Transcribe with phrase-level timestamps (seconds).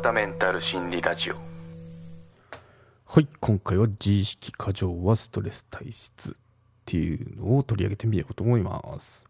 [0.00, 1.34] たメンタル心理ラジオ。
[3.06, 6.34] はい今回は自意識過剰はストレス体質っ
[6.84, 9.26] ていうのを取り上げてみようと思います。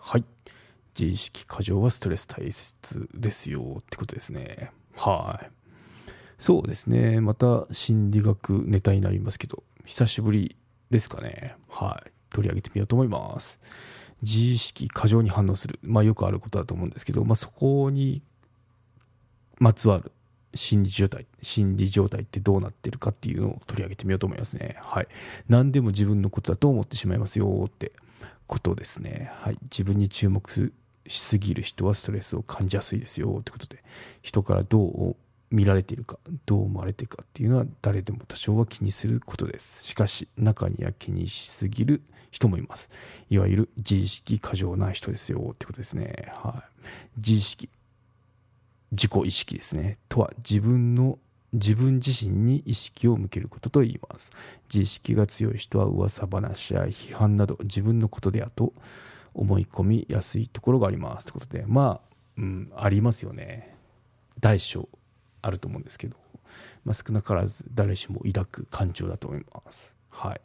[0.00, 0.24] はい
[0.98, 4.72] 自意識過剰はストレス体質ですよってことですね。
[4.96, 5.50] はい。
[6.38, 7.20] そうですね。
[7.20, 10.56] また心理学ネタになりますけど久しぶり
[10.90, 11.54] ですかね。
[11.68, 12.10] はい。
[12.30, 13.60] 取り上げてみようと思います。
[14.22, 15.78] 自意識過剰に反応する。
[15.82, 18.22] まあよくあることだと思うんですけど、まあ、そこに
[19.58, 20.12] まつわる
[20.54, 24.76] 心理状態、心理状態ってどうなってるかっていうのを取り上げてみようと思いますね。
[24.80, 25.08] はい。
[25.48, 27.92] 何でも自分のことだと思ってしまいますよって
[28.46, 29.30] ことですね。
[29.40, 29.58] はい。
[29.62, 30.72] 自分に注目
[31.06, 33.82] しすぎる人はストレスを感じやすいですよってことで、
[34.22, 35.16] 人からどう
[35.50, 39.84] 見られているか、どう思われているかっていうのは誰でも多少は気にすることです。
[39.84, 42.90] しかし、中には気にしすぎる人もいます。
[43.30, 46.32] いわゆる自意識過剰な人ですよってことですね。
[46.34, 46.80] はい。
[47.18, 47.68] 自意識。
[48.92, 49.98] 自己意識ですね。
[50.08, 51.18] とは自分の
[51.52, 54.30] 自分自身に意識を向けることと言います。
[54.72, 58.72] 自意識が強い人は噂話や批判など自分のことであと
[59.34, 61.26] 思い込みやすいところがあります。
[61.26, 63.74] ということで、まあ、うん、ありますよね。
[64.40, 64.88] 大小
[65.42, 66.16] あると思うんですけど、
[66.84, 69.94] まあ、少なからず誰しも抱く感情だと思います。
[70.10, 70.40] はい。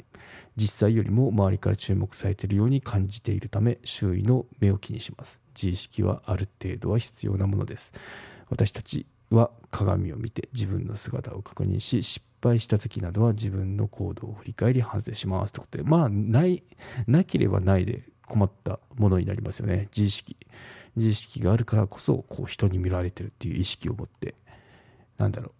[0.55, 5.39] 実際よりも周りから注目されているように感じているため、周囲の目を気にします。
[5.55, 7.91] 自意識はある程度は必要なものです。
[8.53, 16.63] 私たちは鏡を見て自分の姿を確認し失敗した時などは自分の行動を振り返り反省しますということでまあない
[17.07, 19.89] なければないで困ったものになりますよね。
[19.95, 20.37] 自意識。
[20.95, 24.35] 自意識があるからこそこう人に見られてるっていう意識を持って
[25.17, 25.51] なんだろう。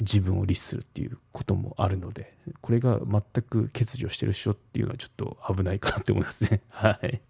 [0.00, 6.60] 自分を律するっていうこともあるのでこれが全く欠如してる人っていうのはちょっと危ないかなって思いますね。
[6.70, 7.20] はい。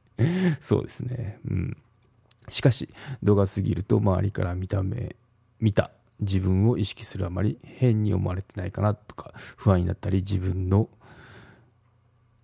[0.61, 1.39] そうですね。
[1.51, 1.77] うん。
[2.49, 2.89] しかし
[3.23, 5.17] 度が過ぎると周りから見た目
[5.61, 5.91] 見た
[6.21, 10.89] 自分を意識するあまり変に思われてないかなとか不安になったり自分の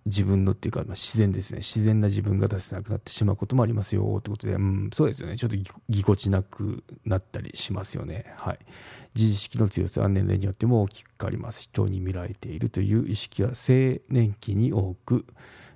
[0.05, 5.37] 自分のっていうか、まあ、自然ですね自然な自分が出せなくなってしまうこともありますよってことで、うん、そうですよね。
[5.37, 5.57] ちょっと
[5.89, 8.33] ぎこちなくなったりしますよね。
[8.37, 8.59] はい。
[9.15, 11.63] 自意識の強さは年齢によっても大きく変わります。
[11.63, 15.25] 人に見られているという意識は青年期に多く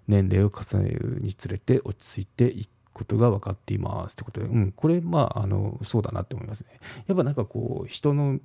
[0.08, 6.80] 年齢を重ねるにつれて落ち着いていってことが分かっていますってことで、うん、これ、まあ、あの、そうだなって思いますね。
[7.08, 8.40] やっぱなんかこう、人の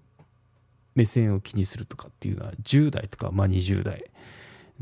[0.94, 4.04] 目線を気にするとかっていうのは、10代とか、まあ20代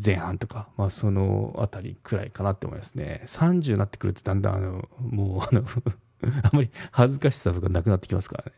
[0.03, 3.23] 前半とか、まあそのあたりくらいかなって思いますね。
[3.27, 5.63] 30になってくるとだんだん、あの、もう、あの
[6.43, 8.53] あまり恥ずかしさとかなくなってきますからね。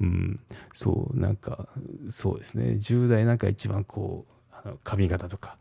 [0.00, 0.40] うん。
[0.72, 1.68] そう、なんか、
[2.10, 2.72] そうですね。
[2.72, 5.56] 10代なんか一番こう、あの髪型とか、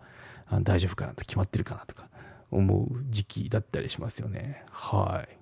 [0.64, 2.10] 大丈夫かなと決まってるかなとか、
[2.52, 4.64] 思う時期だったりしますよね。
[4.72, 5.38] はい。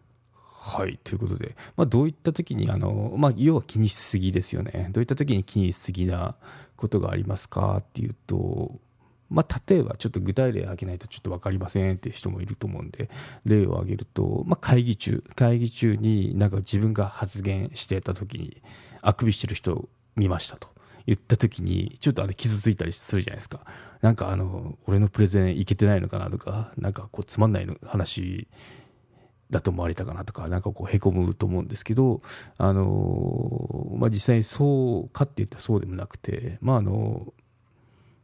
[0.67, 0.99] はい。
[1.03, 4.89] ということで、まあ、どういった時に、あの、まあ、要は気にしすぎですよね。
[4.91, 6.35] どういった時に気にしすぎな
[6.75, 8.79] ことがありますかっていうと、
[9.29, 13.09] まあ、例えばちょっと具体例挙げないとちょっと分かりませんっていう人もいると思うんで、
[13.45, 18.61] 例を挙げると、まあ、会議中、会議中になんか自分が発言してた時に、
[19.01, 20.74] あくびしてる人を見ましたと。
[21.07, 23.65] 言った時に、ちょっとあれ傷ついたりするじゃないですか。
[24.01, 28.47] なんかあの、俺のプレゼンいけてないのかなとか、なんかこうつまんないの話
[29.49, 32.21] だと思われたかなとか、なんかこうへこむと思うんですけど、
[32.57, 37.33] あの、まあ、実際にそうかって言ったらそうでもなくて、まああの、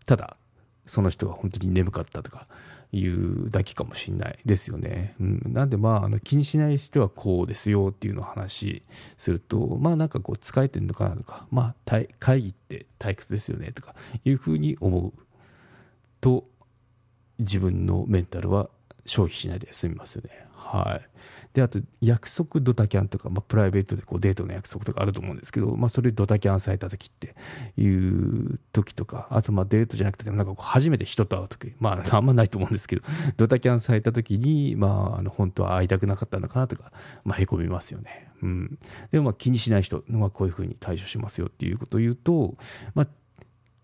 [0.05, 0.37] ただ、
[0.85, 2.47] その人が本当に眠かったとか、
[2.93, 5.15] いうだけかもしれないですよね。
[5.19, 8.83] うん、なんでまああの気にしない人はこうですよっていうのを話
[9.17, 15.13] するとまあなんかこう疲れてるのかなとかまあ会議って退屈ですよねとかいうふうに思う
[16.19, 16.45] と
[17.39, 18.69] 自分のメンタルは
[19.05, 20.50] 消費しないで済みますよね。
[20.61, 21.11] はい。
[21.53, 27.35] で、あと、約束ドタキャンとか、まあ、プライベートでこうデートの約束とかあると思うんですけど、まあ、それドタキャンされた時って
[27.75, 33.01] いう時とか、あと、まあ、デートじゃなくて、なんか初めて人と会う時、まあ、 あんまないと思うんですけど、
[33.35, 36.93] ドタキャンされた時に、まあ、あの、本当は会いたくなかったのかなとか、
[37.25, 38.29] まあ、へこみますよね。
[38.41, 38.79] うん。
[39.11, 42.55] でも、まあ、気にしない人はこういうふうに対処しますよっていうことを言うと、
[42.95, 43.07] まあ、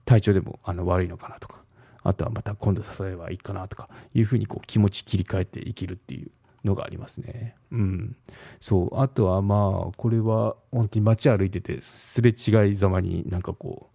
[0.06, 1.62] 体調でもあの悪いのかなとか、
[2.02, 6.32] あとはまた今度誘えばいいかなとかいうふうにこう気持ち切り替えて生きるっていう
[6.68, 7.56] のがありますね。
[7.72, 8.16] うん。
[8.60, 9.00] そう。
[9.00, 13.90] あとはまあ、これは本当に街歩いてて、すれ違いざまになんかこ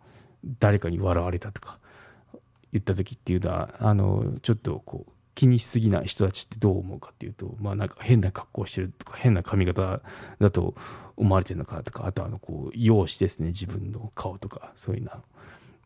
[0.45, 1.79] う、誰かに笑われたとか
[2.73, 10.01] 言った時っていうのは、あの、ちょっとこう、気にしすぎない人たちってどう思うかっていうと、まあなんか変な格好してるとか、変な髪型
[10.39, 10.75] だと
[11.17, 15.11] 思われてるのかとか、あとはあの、こう、容姿ですね、自分の顔とか、そういうの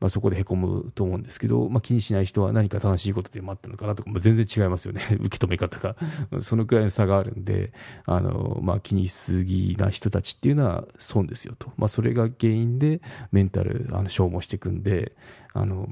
[0.01, 5.03] まあ、そこでへこむと思うんですけど、まあ、気にしない人は何か楽しいことでもあったのかなとか、まあ、全然違いますよね。
[5.21, 5.97] 受け止め方が。
[6.41, 7.73] そのくらいの差があるんで
[8.05, 13.01] あの、まあ、気にしすぎな人たちっていうのは損ですよと、まあ、それが原因で
[13.33, 15.17] メンタルあの消耗していくんで
[15.53, 15.89] あの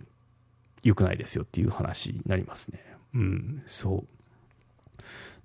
[0.83, 2.81] 良くないですよっていう話になりますね。
[3.15, 4.14] うんそう。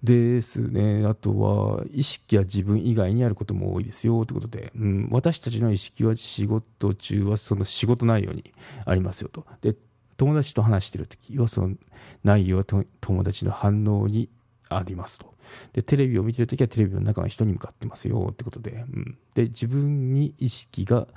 [0.04, 1.06] ですね。
[1.06, 8.52] あとは、意識は自分以外にあることも多いですよということで、うん、私たちの意識は仕事中はその仕事内容に
[8.86, 9.46] ありますよと。
[9.62, 9.76] で、
[10.18, 11.76] 友達と話しているときはその
[12.24, 12.66] 内容は
[13.02, 14.30] 友達の反応に
[14.70, 15.34] ありますと。
[15.74, 21.08] で、テレビを見ているときはテレビの中の人に向かってますよってことで、うん、で、自分に意識が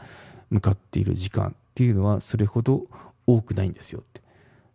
[0.51, 2.87] 向かっている時間っていうのはそれほど
[3.27, 4.23] 多くないんですよって。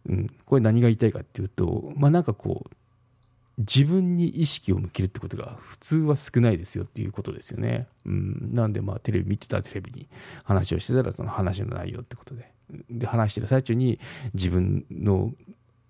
[0.10, 2.75] うん、これ何が言いたいかっていうと、まあなんかこう、
[3.57, 7.88] 自分に意識を向けるってことが普通は少ないですよっていうことですよね。
[8.06, 10.07] うん、なんでまあテレビ見てたらテレビに
[10.44, 12.51] 話をしてたらその話の内容ってことで。
[12.89, 14.00] で話してる最中に
[14.33, 15.31] 自分の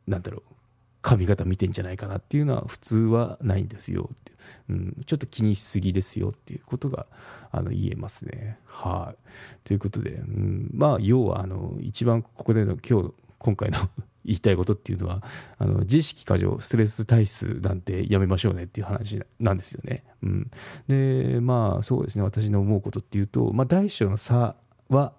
[0.05, 0.53] なんだろう
[1.01, 4.31] 髪型見てんじゃないかなっていうのは普通はないんですよって、
[4.69, 7.05] うん、ちょっと気にしすぎですよっていうことが
[7.51, 8.57] あの言えますね。
[8.65, 13.89] はい、ということで、うん、まあ要はあの一番ここでの今日今回の
[14.27, 15.23] 言いたいことっていうのは、
[15.57, 20.03] あの、自意識過剰、ストレス体質なんてやめましょうねっていう話なんですよね。
[20.21, 20.51] うん。
[20.87, 24.55] で、まあ、そうですね、私の思うことっていうと、まあ、大小の差
[24.89, 25.13] は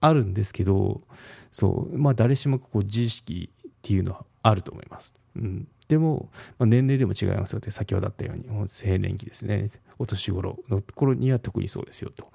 [0.00, 1.00] あるんですけど、
[1.52, 5.14] そう、まあ、誰しもこう自意識っていうのはあると思います。
[5.36, 5.68] うん。
[5.86, 8.66] でも、まあ、年齢でも違いますよって、先ほどあったように、青
[8.98, 12.26] 年期ですね、お年頃の頃には特にそうですよと。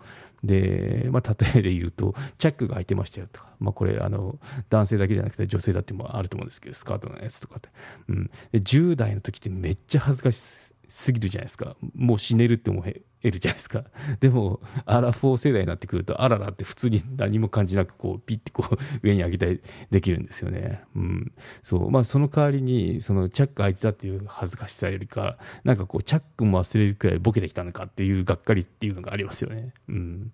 [0.44, 4.38] で、まあ、例えで言うと、チャックが開いてましたよとか、まあ、これ、あの、
[4.70, 7.70] 男性だけじゃなくて女性だってもあると思うんですけど、スカートのやつとかって。
[8.10, 8.32] うん。
[8.52, 10.42] で、10代の時ってめっちゃ恥ずかし
[10.88, 11.76] すぎるじゃないですか。
[11.96, 13.84] もう死ねるって思えるじゃないですか。
[14.20, 19.62] でも、アラフォー世代になってくると、あららって普通に何も感じなく、こう、ピッてこう、上に上げたり
[19.92, 20.84] できるんですよね。
[20.96, 21.32] うん。
[21.64, 21.92] そう。
[21.92, 29.74] まあ、その代わりに、その、チャック開いてたっていう恥ずかしさよりか、なんかこう、チャックも忘れるくらいボケてきたのかっていうがっかりっていうのがありますよね。
[29.90, 30.32] うん。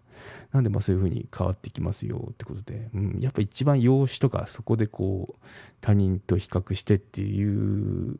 [0.51, 3.17] なんで、まあ、そういうふうに変わってきますよってことで、うん。
[3.19, 5.45] やっぱ一番容姿とか、そこでこう、
[5.81, 8.19] 他人と比較してっていう、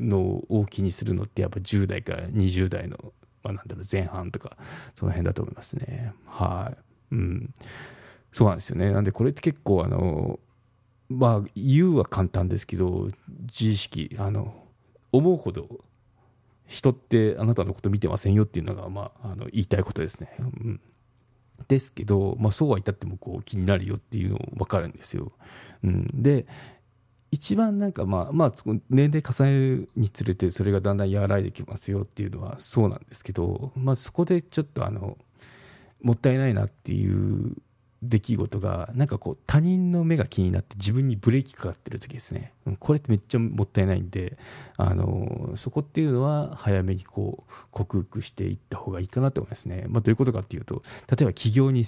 [0.00, 2.96] のを気にするのってやっぱ10代から20代の、
[3.42, 4.56] まあ、なんだろう前半とか
[4.94, 6.12] その辺だと思いますね。
[6.26, 6.72] は
[7.12, 7.14] い。
[7.14, 7.54] うん。
[8.32, 8.90] そうなんですよね。
[8.90, 10.38] なんでこれって結構あの
[11.08, 14.54] まあ言うは簡単ですけど自意識あの
[15.12, 15.68] 思うほど
[16.66, 20.80] 人ってあなたのこと見てませんよっていうのが、まあ、あの言いたいことですね、うん、
[21.66, 25.32] ですけど、まあ、そうは言ったってもこう気になるよっていうの分かるんですよ、
[25.82, 26.46] うん、で
[27.32, 28.52] 一番なんかまあ、まあ、
[28.88, 35.16] 年齢重ねるにつれてそれがだんだん和らいできますよっていうのはそうなんですけど、まあ、そこでちょっとあの
[36.02, 37.56] もったいないなっていう
[38.02, 42.54] 出来事がなんかこう他人の目が気になって自分にブレーキかかってる時ですね。
[42.78, 44.38] これってめっちゃもったいないんで
[44.78, 51.84] あのそこっていうのは早めにこう克服していった方がいいかなと思いますね、まあ、どういうことかっていうと例えば起業に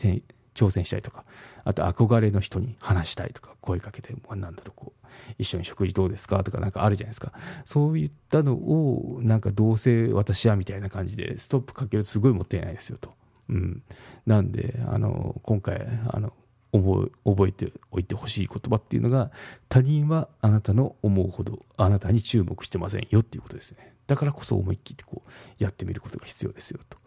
[0.54, 1.24] 挑戦したいとか
[1.64, 5.06] あと憧れの人に話したいとか声かけてなんだろうこう
[5.38, 7.32] 一緒に食事どうですかとかなんかあるじゃないですか。
[7.64, 13.10] そういったのをなんかどうせ私はみたいな感じでストップかけるとすごいもったいないですよと、
[13.48, 13.82] うん、
[14.26, 16.32] なんであの今回あの
[16.72, 19.30] 覚え覚えておいてほしい言葉っていうのが
[19.68, 23.92] 他人はあなたの思うほどあなたに注目してませんよっていうことですね。
[24.06, 25.30] だからこそ思いっきりこう
[25.62, 26.98] やってみることが必要ですよと。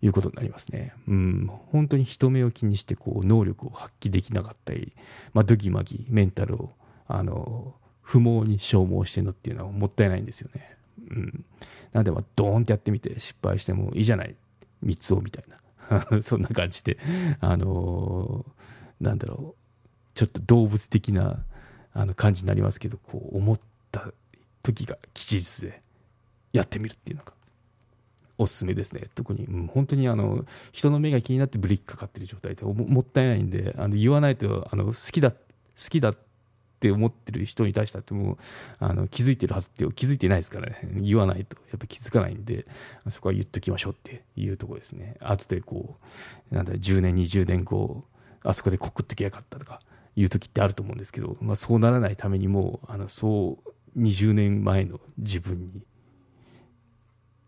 [0.00, 0.94] いうことになりますね。
[1.08, 4.92] うん、本当に人目を気にしてこう能力を発揮できなかったり、
[5.32, 6.70] まあ、ドギマギメンタルを
[7.06, 10.76] あの不毛に消耗してるのっていうのはもったいないんですよね。
[11.10, 11.44] うん、
[11.92, 14.36] なのでまあドーンってやってみて失敗してもいいじゃない。
[14.82, 15.58] 三つをみたいな。
[16.22, 16.98] そんな感じで
[17.40, 19.58] あのー、なんだろう。
[20.14, 21.44] ちょっと動物的な
[21.92, 24.12] あの感じになりますけどこう思った
[24.62, 25.82] 時が吉日で
[26.52, 27.32] やってみるっていうのが
[28.38, 29.08] おすすめですね。
[29.14, 35.36] 特に、うん、本当にあの、人の目が気になってブレーキかかってる状態でもったいないんで、あの、言わないと、あの、好きだ、好
[35.90, 36.14] きだ
[36.78, 38.38] って思ってる人に対しても
[38.78, 40.88] あの気づいてるはずって気づいてないですからね。
[40.94, 41.56] 言わないと。
[41.70, 42.64] やっぱ気づかないんで
[43.08, 45.16] そこは言っときましょうっていうとこですね。
[45.20, 45.96] 後でこ
[46.52, 48.04] うなんだ10年20年後
[48.44, 49.80] あそこで告っときゃよかったとか
[50.14, 55.82] いう時ってあると思うんですけど、まあ、そうならないためにもあのそう20年前の自分に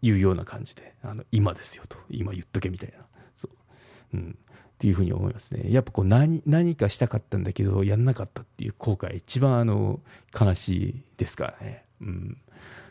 [0.02, 3.04] いうような感じで、あの、今ですよと、今言っとけみたいな、
[3.34, 3.48] そ
[4.14, 5.70] う、うん、っていうふうに思いますね。
[5.70, 10.00] やっぱこう何、何かしたかったんだけど、やんなかったっていう後悔、一番あの、
[10.38, 11.84] 悲しいですからね。
[12.00, 12.38] うん。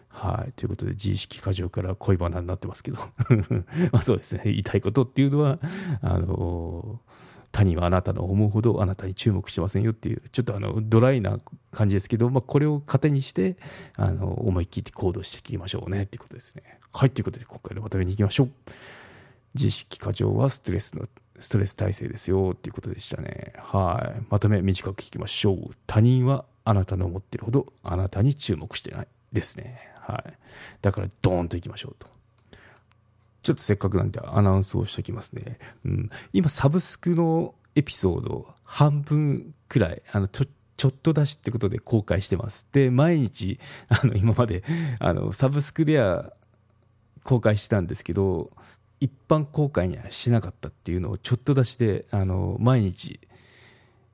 [0.08, 0.52] はい。
[0.54, 3.00] ということで、自意識過剰から恋バナになってますけど。
[3.92, 4.42] まあそうですね。
[4.46, 5.60] 言いたいことっていうのは、
[6.02, 7.02] あの
[7.52, 11.40] 他人はあなたの思うほどあなたに注目してませんよっていう、ちょっとあの、ドライな
[11.72, 13.58] 感じですけど、まあ、これを糧にして、
[13.96, 16.80] あの、思い切って行動していきましょうねっていうことですね。
[16.92, 18.50] はい、ということで今回のまとめに行きましょう。
[19.56, 21.08] 自意識過剰はストレスの、
[21.40, 23.54] ストレス耐性ですよっていうことでしたね。
[23.58, 24.22] はい。
[24.30, 25.72] まとめ短く聞きましょう。
[25.88, 29.80] 他人はあなたの思ってるほどあなたに注目してないですね。
[30.02, 30.34] はい。
[30.82, 32.19] だからドーンと行きましょうと。
[33.50, 35.58] ちょっとせっかくなんでアナウンスをしておきますね。
[35.84, 40.46] うん、今、サブスクのエピソード半分くらい、あの、ちょ、
[40.78, 42.68] ちょっと出しってことで公開してます。
[42.72, 44.64] で、毎日、 あの、今まで、
[45.00, 46.32] あの、サブスクでは
[47.24, 48.52] 公開してたんですけど、
[49.00, 53.20] 一般公開にはしなかったっていうのをちょっと出しで、あの、毎日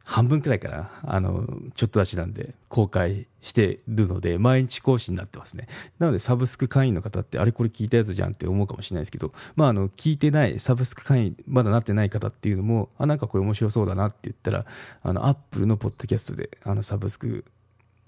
[0.05, 5.67] 半分くらいかな、あの、ちょっと出しなんで公開してるので、毎日更新になってますね。
[5.97, 14.65] なので、サブスク会員の方って、あれこれ聞いたやつじゃんって思うかもしれないですけど、まあ、あの、聞いてない、サブスク会員、まだなってない方っていうのも、あ、なんかこれ面白そうだなって言ったら、
[15.01, 17.43] あの、アップルのポッドキャストで、あの、サブスク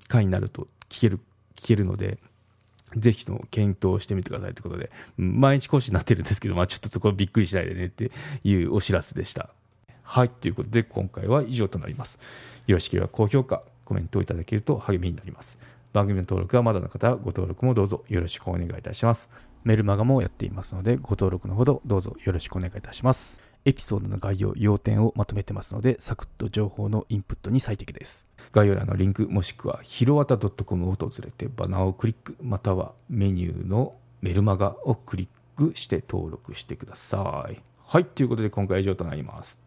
[0.08, 1.20] 会員になると聞ける、
[1.56, 2.20] 聞けるので、
[2.96, 8.12] ぜひの検討してみてくださいってことで、毎日更新になってるんですけど、まあちょっとそこはびっくりしないでねって
[8.44, 9.50] いうお知らせでした。
[10.10, 12.18] はい、ということで今回は以上となります。
[12.66, 15.60] よろしければ高評価、コメントをいただけると励みになります。
[15.92, 19.30] 番組の登録はまだの方はご登録もどうぞよろしくお願いいたします。
[19.66, 23.42] メルマガもやっていますのでご登録のほどどうぞよろしくお願いいたします。
[23.66, 28.26] エピソードの概要、要点をまとめてますので、サクッと情報のインプットに最適です。
[28.54, 37.62] 概要欄のリンク、もしくは、ひろわた .com を訪れて、バナーをクリック、またはメニューのメルマガをクリックして登録してください。
[37.86, 39.66] はい、ということで今回は以上となります。